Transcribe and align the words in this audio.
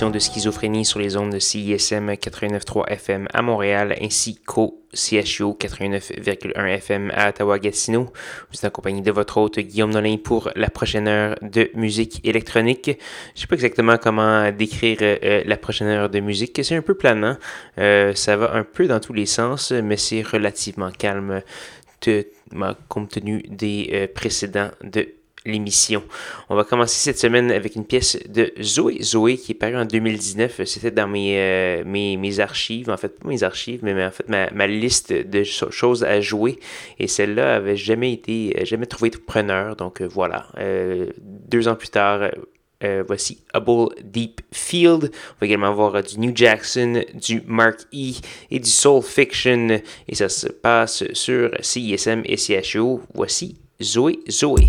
De 0.00 0.18
Schizophrénie 0.18 0.84
sur 0.84 0.98
les 0.98 1.16
ondes 1.16 1.32
de 1.32 1.38
CISM 1.38 2.10
89.3 2.10 2.88
FM 2.88 3.28
à 3.32 3.42
Montréal 3.42 3.96
ainsi 4.02 4.34
qu'au 4.34 4.82
CHU 4.92 5.54
89.1 5.54 6.66
FM 6.66 7.12
à 7.14 7.28
Ottawa-Gatineau. 7.28 8.06
Vous 8.50 8.56
êtes 8.56 8.64
accompagné 8.64 9.02
de 9.02 9.12
votre 9.12 9.36
hôte 9.36 9.60
Guillaume 9.60 9.92
Nolin 9.92 10.16
pour 10.16 10.50
la 10.56 10.68
prochaine 10.68 11.06
heure 11.06 11.36
de 11.42 11.70
musique 11.74 12.20
électronique. 12.26 12.90
Je 13.36 13.40
sais 13.42 13.46
pas 13.46 13.54
exactement 13.54 13.96
comment 13.96 14.50
décrire 14.50 14.98
euh, 15.00 15.44
la 15.46 15.56
prochaine 15.56 15.86
heure 15.86 16.10
de 16.10 16.18
musique. 16.18 16.58
C'est 16.64 16.74
un 16.74 16.82
peu 16.82 16.94
planant. 16.94 17.36
Euh, 17.78 18.14
ça 18.16 18.36
va 18.36 18.52
un 18.52 18.64
peu 18.64 18.88
dans 18.88 18.98
tous 18.98 19.12
les 19.12 19.26
sens, 19.26 19.70
mais 19.70 19.96
c'est 19.96 20.22
relativement 20.22 20.90
calme 20.90 21.40
compte 22.88 23.10
tenu 23.10 23.42
des 23.48 23.90
euh, 23.92 24.06
précédents 24.12 24.70
de 24.82 25.06
l'émission. 25.44 26.02
On 26.48 26.56
va 26.56 26.64
commencer 26.64 26.96
cette 26.96 27.18
semaine 27.18 27.50
avec 27.50 27.76
une 27.76 27.84
pièce 27.84 28.18
de 28.28 28.52
Zoé. 28.62 29.02
Zoé 29.02 29.36
qui 29.36 29.52
est 29.52 29.54
parue 29.54 29.76
en 29.76 29.84
2019. 29.84 30.62
C'était 30.64 30.90
dans 30.90 31.06
mes, 31.06 31.38
euh, 31.38 31.84
mes, 31.84 32.40
archives, 32.40 32.90
en 32.90 32.96
fait, 32.96 33.18
pas 33.20 33.28
mes 33.28 33.42
archives, 33.42 33.80
mais 33.82 34.04
en 34.04 34.10
fait 34.10 34.28
ma, 34.28 34.66
liste 34.66 35.12
de 35.12 35.44
choses 35.44 36.02
à 36.04 36.20
jouer. 36.20 36.58
Et 36.98 37.08
celle-là 37.08 37.56
avait 37.56 37.76
jamais 37.76 38.12
été, 38.12 38.56
euh, 38.58 38.64
jamais 38.64 38.86
trouvé 38.86 39.10
de 39.10 39.18
preneur. 39.18 39.76
Donc 39.76 40.00
euh, 40.00 40.06
voilà. 40.06 40.48
deux 41.20 41.68
ans 41.68 41.74
plus 41.74 41.88
tard, 41.88 42.30
voici 43.06 43.42
Hubble 43.54 43.94
Deep 44.02 44.40
Field. 44.52 45.10
On 45.12 45.40
va 45.40 45.46
également 45.46 45.74
voir 45.74 46.02
du 46.02 46.18
New 46.18 46.32
Jackson, 46.34 47.02
du 47.14 47.42
Mark 47.46 47.80
E 47.92 48.14
et 48.50 48.58
du 48.58 48.70
Soul 48.70 49.02
Fiction. 49.02 49.80
Et 50.08 50.14
ça 50.14 50.28
se 50.28 50.48
passe 50.48 51.04
sur 51.12 51.50
CISM 51.60 52.22
et 52.24 52.36
CHO. 52.36 53.02
Voici 53.14 53.56
Zoé 53.82 54.20
Zoé. 54.30 54.68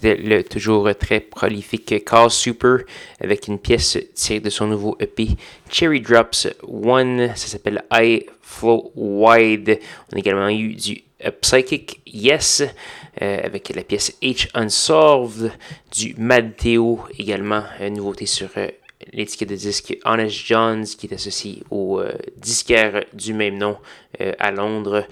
C'était 0.00 0.16
le 0.16 0.42
toujours 0.42 0.88
très 0.98 1.20
prolifique 1.20 2.04
Carl 2.06 2.30
Super 2.30 2.78
avec 3.22 3.48
une 3.48 3.58
pièce 3.58 3.98
tirée 4.14 4.40
de 4.40 4.48
son 4.48 4.66
nouveau 4.66 4.96
EP 4.98 5.28
Cherry 5.70 6.00
Drops 6.00 6.48
One. 6.62 7.28
Ça 7.36 7.48
s'appelle 7.48 7.84
I 7.92 8.24
Flow 8.40 8.92
Wide. 8.94 9.78
On 10.10 10.16
a 10.16 10.18
également 10.18 10.48
eu 10.48 10.74
du 10.74 11.02
Psychic 11.42 12.00
Yes 12.06 12.62
euh, 13.20 13.40
avec 13.44 13.74
la 13.74 13.82
pièce 13.82 14.16
H 14.22 14.48
Unsolved, 14.54 15.52
du 15.94 16.14
Mad 16.16 16.56
Theo 16.56 17.00
également, 17.18 17.64
une 17.78 17.94
nouveauté 17.94 18.24
sur 18.24 18.48
euh, 18.56 18.68
l'étiquette 19.12 19.48
de 19.48 19.56
disque 19.56 19.96
Honest 20.04 20.46
Johns, 20.46 20.84
qui 20.84 21.06
est 21.06 21.14
associé 21.14 21.62
au 21.70 22.00
euh, 22.00 22.12
disquaire 22.36 23.04
du 23.12 23.32
même 23.34 23.58
nom 23.58 23.76
euh, 24.20 24.32
à 24.38 24.50
Londres. 24.50 25.06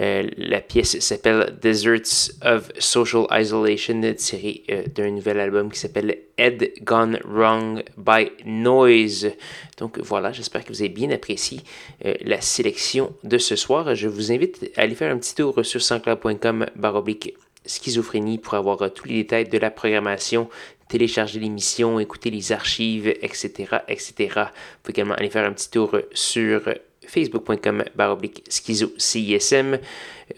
Euh, 0.00 0.28
la 0.36 0.60
pièce 0.60 0.98
s'appelle 1.00 1.56
Deserts 1.60 2.32
of 2.42 2.70
Social 2.78 3.26
Isolation, 3.30 4.00
tirée 4.16 4.64
d'un 4.94 5.10
nouvel 5.10 5.40
album 5.40 5.70
qui 5.70 5.78
s'appelle 5.78 6.18
Head 6.38 6.72
Gone 6.82 7.18
Wrong 7.24 7.82
by 7.96 8.30
Noise. 8.44 9.32
Donc 9.78 9.98
voilà, 9.98 10.32
j'espère 10.32 10.64
que 10.64 10.72
vous 10.72 10.82
avez 10.82 10.88
bien 10.88 11.10
apprécié 11.10 11.60
la 12.22 12.40
sélection 12.40 13.14
de 13.22 13.38
ce 13.38 13.56
soir. 13.56 13.94
Je 13.94 14.08
vous 14.08 14.32
invite 14.32 14.70
à 14.76 14.82
aller 14.82 14.94
faire 14.94 15.12
un 15.12 15.18
petit 15.18 15.34
tour 15.34 15.64
sur 15.64 15.82
sanscloud.com 15.82 16.66
baroblique 16.76 17.34
schizophrénie 17.66 18.38
pour 18.38 18.54
avoir 18.54 18.92
tous 18.92 19.08
les 19.08 19.16
détails 19.16 19.48
de 19.48 19.58
la 19.58 19.70
programmation 19.70 20.48
télécharger 20.88 21.40
l'émission, 21.40 21.98
écouter 21.98 22.30
les 22.30 22.52
archives, 22.52 23.08
etc., 23.08 23.78
etc. 23.88 24.14
Vous 24.36 24.42
pouvez 24.82 24.92
également 24.92 25.14
aller 25.14 25.30
faire 25.30 25.46
un 25.46 25.52
petit 25.52 25.70
tour 25.70 25.96
sur 26.12 26.62
facebook.com 27.06 27.84
baroblique 27.94 28.44
schizo 28.48 28.92
CISM 28.96 29.78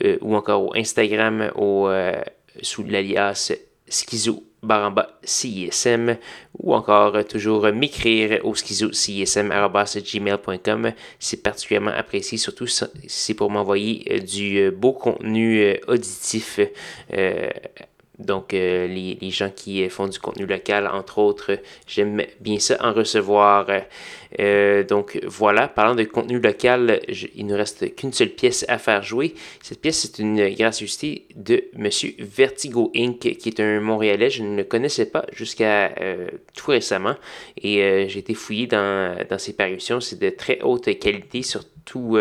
euh, 0.04 0.18
ou 0.20 0.34
encore 0.34 0.64
au 0.64 0.74
Instagram 0.74 1.50
au, 1.54 1.88
euh, 1.88 2.20
sous 2.62 2.82
l'alias 2.84 3.52
schizo 3.88 4.42
baramba 4.62 5.18
CISM 5.22 6.16
ou 6.58 6.74
encore 6.74 7.24
toujours 7.26 7.70
m'écrire 7.72 8.40
au 8.44 8.54
schizo 8.54 8.88
gmail.com. 8.88 10.92
C'est 11.20 11.42
particulièrement 11.42 11.92
apprécié, 11.92 12.38
surtout 12.38 12.66
si 12.66 12.84
c'est 13.06 13.34
pour 13.34 13.50
m'envoyer 13.50 14.04
euh, 14.10 14.18
du 14.18 14.70
beau 14.72 14.92
contenu 14.92 15.78
auditif 15.86 16.58
donc, 18.18 18.54
euh, 18.54 18.86
les, 18.86 19.30
gens 19.30 19.50
qui 19.54 19.84
euh, 19.84 19.90
font 19.90 20.08
du 20.08 20.18
contenu 20.18 20.46
local, 20.46 20.86
entre 20.86 21.18
autres, 21.18 21.58
j'aime 21.86 22.22
bien 22.40 22.58
ça 22.58 22.76
en 22.80 22.92
recevoir. 22.92 23.66
Euh, 24.40 24.84
donc, 24.84 25.20
voilà, 25.24 25.68
parlant 25.68 25.94
de 25.94 26.04
contenu 26.04 26.40
local, 26.40 27.00
il 27.34 27.46
ne 27.46 27.54
reste 27.54 27.94
qu'une 27.94 28.12
seule 28.12 28.30
pièce 28.30 28.64
à 28.68 28.78
faire 28.78 29.02
jouer. 29.02 29.34
Cette 29.62 29.80
pièce, 29.80 30.00
c'est 30.00 30.22
une 30.22 30.48
gracieuseté 30.54 31.26
de 31.34 31.64
Monsieur 31.76 32.14
Vertigo 32.18 32.90
Inc., 32.96 33.18
qui 33.18 33.48
est 33.48 33.60
un 33.60 33.80
Montréalais. 33.80 34.30
Je 34.30 34.42
ne 34.42 34.56
le 34.56 34.64
connaissais 34.64 35.06
pas 35.06 35.26
jusqu'à 35.32 35.94
tout 36.54 36.70
récemment. 36.70 37.16
Et 37.60 38.06
j'ai 38.08 38.18
été 38.18 38.34
fouillé 38.34 38.66
dans, 38.66 39.16
ses 39.38 39.52
parutions. 39.52 40.00
C'est 40.00 40.18
de 40.18 40.30
très 40.30 40.60
haute 40.62 40.98
qualité, 40.98 41.42
surtout 41.42 42.18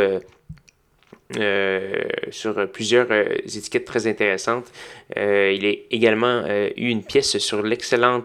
sur 2.30 2.70
plusieurs 2.72 3.08
euh, 3.12 3.26
étiquettes 3.46 3.86
très 3.86 4.08
intéressantes. 4.08 4.72
Euh, 5.18 5.52
il 5.56 5.66
a 5.66 5.74
également 5.90 6.46
eu 6.76 6.90
une 6.90 7.04
pièce 7.04 7.38
sur 7.38 7.64
l'excellent 7.64 8.24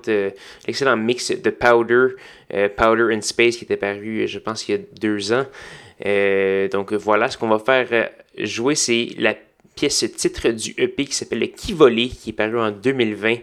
mix 0.96 1.30
de 1.32 1.50
Powder, 1.50 2.08
Powder 2.76 3.14
in 3.14 3.20
Space, 3.20 3.56
qui 3.56 3.64
était 3.64 3.76
paru, 3.76 4.26
je 4.26 4.38
pense, 4.38 4.68
il 4.68 4.72
y 4.72 4.74
a 4.74 4.80
deux 5.00 5.32
ans. 5.32 5.46
donc 6.72 6.92
voilà, 6.92 7.30
ce 7.30 7.38
qu'on 7.38 7.48
va 7.48 7.58
faire 7.58 8.10
jouer, 8.38 8.74
c'est 8.74 9.08
la 9.18 9.34
pièce 9.74 10.04
titre 10.16 10.50
du 10.50 10.74
EP 10.76 11.06
qui 11.06 11.14
s'appelle 11.14 11.50
Qui 11.52 11.72
volé, 11.72 12.08
qui 12.08 12.30
est 12.30 12.34
paru 12.34 12.60
en 12.60 12.70
2020. 12.70 13.36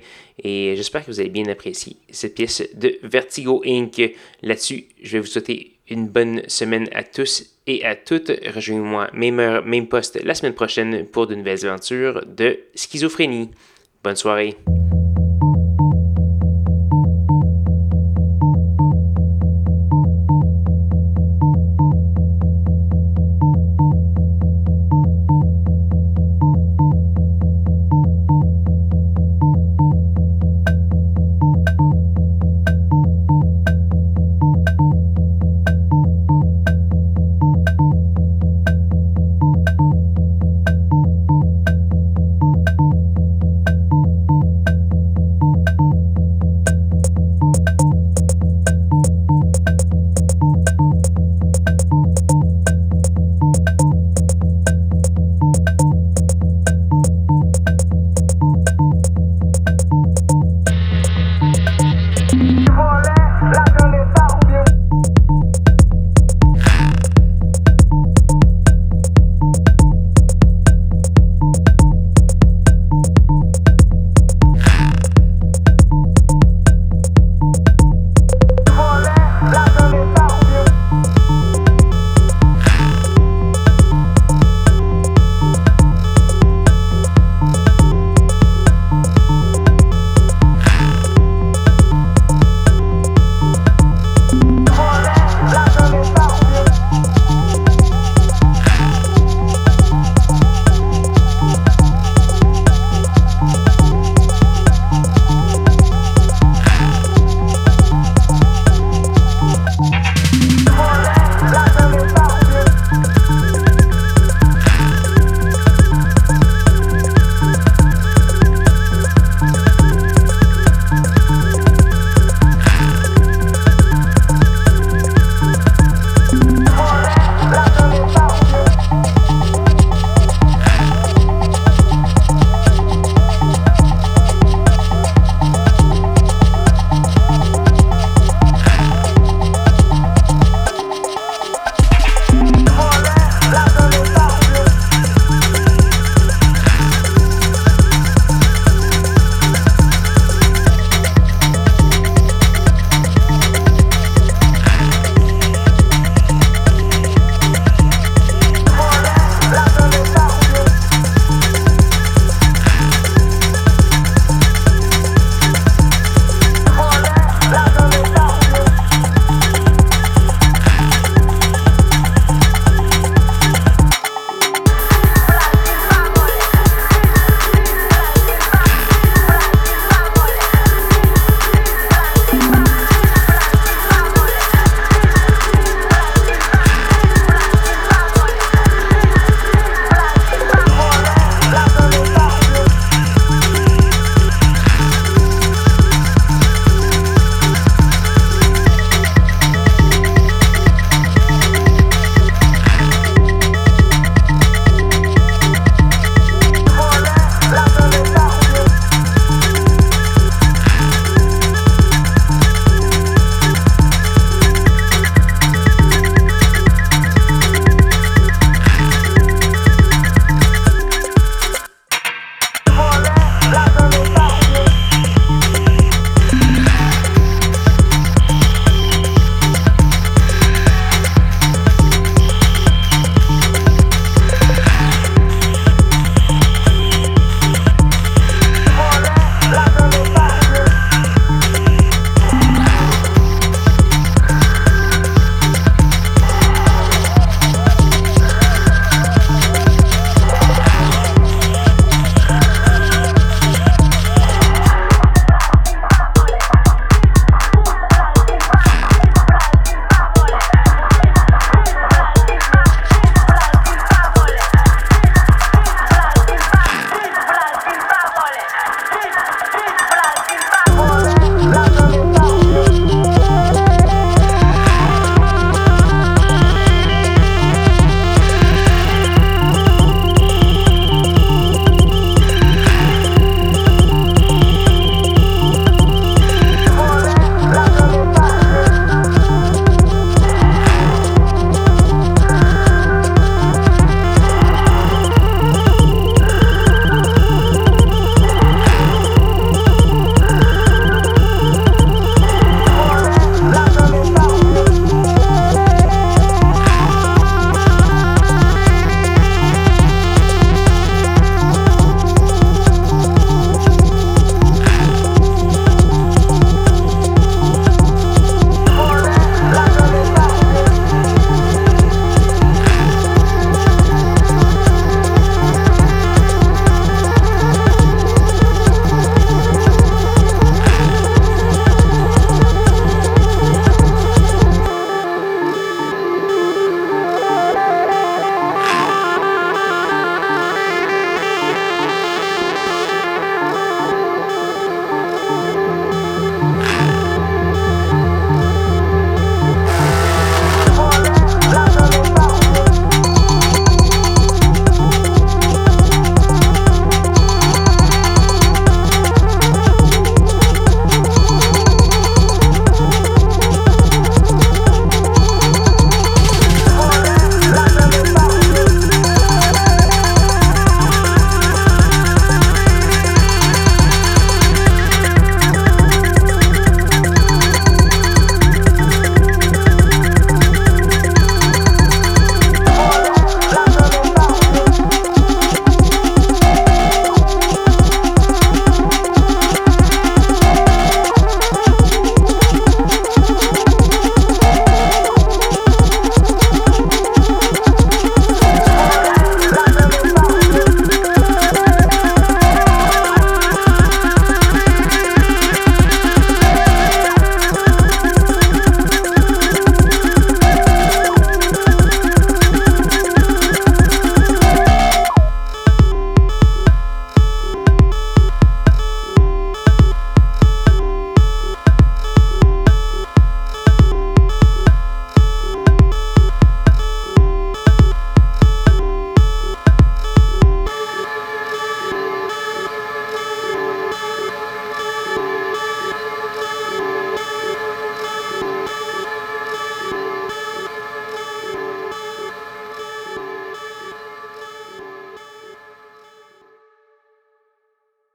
Et 0.43 0.75
j'espère 0.75 1.03
que 1.03 1.09
vous 1.09 1.19
avez 1.19 1.29
bien 1.29 1.47
apprécié 1.47 1.95
cette 2.11 2.35
pièce 2.35 2.63
de 2.75 2.99
Vertigo 3.01 3.63
Inc. 3.65 4.13
Là-dessus, 4.43 4.85
je 5.01 5.13
vais 5.13 5.19
vous 5.19 5.25
souhaiter 5.25 5.77
une 5.89 6.07
bonne 6.07 6.47
semaine 6.47 6.87
à 6.93 7.03
tous 7.03 7.56
et 7.67 7.85
à 7.85 7.95
toutes. 7.95 8.31
Rejoignez-moi 8.55 9.09
même 9.13 9.39
heure, 9.39 9.65
même 9.65 9.87
poste 9.87 10.19
la 10.23 10.33
semaine 10.33 10.53
prochaine 10.53 11.05
pour 11.05 11.27
de 11.27 11.35
nouvelles 11.35 11.65
aventures 11.65 12.25
de 12.25 12.59
schizophrénie. 12.73 13.51
Bonne 14.03 14.15
soirée. 14.15 14.55